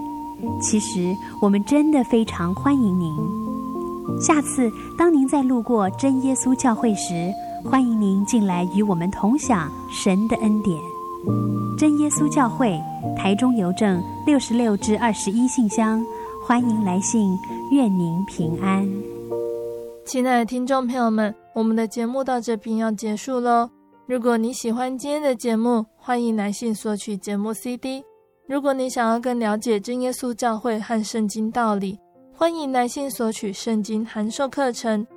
[0.61, 3.15] 其实我们真的非常欢迎您。
[4.19, 7.31] 下次当您再路过真耶稣教会时，
[7.63, 10.77] 欢迎您进来与我们同享神的恩典。
[11.77, 12.81] 真耶稣教会
[13.15, 16.03] 台中邮政六十六至二十一信箱，
[16.45, 17.37] 欢迎来信，
[17.71, 18.87] 愿您平安。
[20.03, 23.69] 亲爱的听众朋友们，我们的节目到这边要结束喽。
[24.07, 28.03] 如果你喜欢今天的节目，欢迎来信索取节目 CD。
[28.51, 31.97] 如果你想要更了解真耶稣教会和圣经道理，
[32.35, 35.07] 欢迎来信索取圣经函授课程，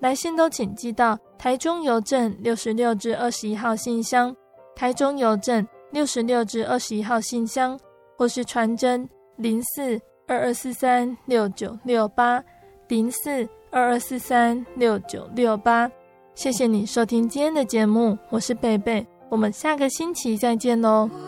[0.00, 4.34] 来信都请寄到台中邮政六十六至二十一号信箱，
[4.74, 7.78] 台中邮政六十六至二十一号信箱，
[8.16, 12.42] 或是传真零四二二四三六九六八
[12.88, 15.90] 零四二二四三六九六八。
[16.34, 21.10] 谢谢你收听今天的节目，我是贝贝，我们下个星期再见喽。
[21.12, 21.18] 我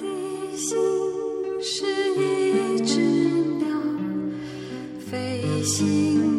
[0.00, 0.89] 的心
[1.62, 1.84] 是
[2.14, 3.00] 一只
[3.58, 3.68] 鸟
[4.98, 6.29] 飞行